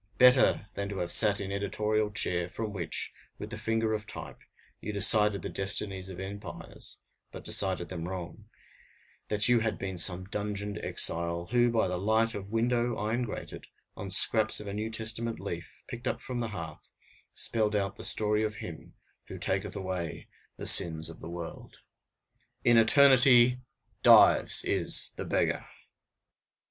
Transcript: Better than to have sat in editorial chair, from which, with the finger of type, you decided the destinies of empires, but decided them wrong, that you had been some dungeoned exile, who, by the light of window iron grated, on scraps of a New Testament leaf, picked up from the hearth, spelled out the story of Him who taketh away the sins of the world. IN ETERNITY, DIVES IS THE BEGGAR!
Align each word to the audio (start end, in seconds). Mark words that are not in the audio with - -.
Better 0.17 0.67
than 0.73 0.89
to 0.89 0.97
have 0.97 1.11
sat 1.11 1.39
in 1.39 1.51
editorial 1.51 2.09
chair, 2.09 2.49
from 2.49 2.73
which, 2.73 3.13
with 3.37 3.51
the 3.51 3.55
finger 3.59 3.93
of 3.93 4.07
type, 4.07 4.39
you 4.79 4.91
decided 4.91 5.43
the 5.43 5.47
destinies 5.49 6.09
of 6.09 6.19
empires, 6.19 7.01
but 7.31 7.45
decided 7.45 7.87
them 7.89 8.07
wrong, 8.09 8.45
that 9.27 9.47
you 9.47 9.59
had 9.59 9.77
been 9.77 9.99
some 9.99 10.25
dungeoned 10.25 10.79
exile, 10.83 11.49
who, 11.51 11.69
by 11.69 11.87
the 11.87 11.99
light 11.99 12.33
of 12.33 12.49
window 12.49 12.97
iron 12.97 13.21
grated, 13.21 13.67
on 13.95 14.09
scraps 14.09 14.59
of 14.59 14.65
a 14.65 14.73
New 14.73 14.89
Testament 14.89 15.39
leaf, 15.39 15.83
picked 15.87 16.07
up 16.07 16.19
from 16.19 16.39
the 16.39 16.47
hearth, 16.47 16.89
spelled 17.35 17.75
out 17.75 17.97
the 17.97 18.03
story 18.03 18.43
of 18.43 18.55
Him 18.55 18.95
who 19.27 19.37
taketh 19.37 19.75
away 19.75 20.29
the 20.57 20.65
sins 20.65 21.11
of 21.11 21.19
the 21.19 21.29
world. 21.29 21.77
IN 22.63 22.75
ETERNITY, 22.79 23.61
DIVES 24.01 24.65
IS 24.65 25.11
THE 25.15 25.25
BEGGAR! 25.25 25.67